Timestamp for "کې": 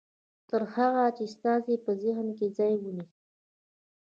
2.37-2.47